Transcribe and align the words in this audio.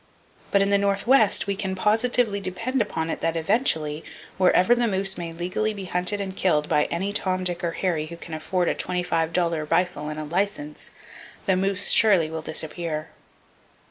But 0.49 0.63
in 0.63 0.71
the 0.71 0.79
northwest, 0.79 1.45
we 1.45 1.55
can 1.55 1.75
positively 1.75 2.39
depend 2.39 2.81
upon 2.81 3.11
it 3.11 3.21
that 3.21 3.37
eventually, 3.37 4.03
wherever 4.39 4.73
the 4.73 4.87
moose 4.87 5.15
may 5.15 5.31
legally 5.31 5.75
be 5.75 5.85
hunted 5.85 6.19
and 6.19 6.35
killed 6.35 6.67
by 6.67 6.85
any 6.85 7.13
Tom, 7.13 7.43
Dick 7.43 7.63
or 7.63 7.73
Harry 7.73 8.07
who 8.07 8.17
can 8.17 8.33
afford 8.33 8.67
a 8.67 8.73
twenty 8.73 9.03
dollar 9.31 9.65
rifle 9.65 10.09
and 10.09 10.19
a 10.19 10.23
license, 10.23 10.89
the 11.45 11.55
moose 11.55 11.91
surely 11.91 12.31
will 12.31 12.41
disappear. 12.41 13.09